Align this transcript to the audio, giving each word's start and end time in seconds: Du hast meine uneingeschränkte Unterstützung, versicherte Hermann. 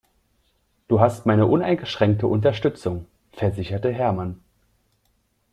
Du 0.87 0.99
hast 0.99 1.27
meine 1.27 1.45
uneingeschränkte 1.45 2.25
Unterstützung, 2.25 3.05
versicherte 3.33 3.91
Hermann. 3.93 4.39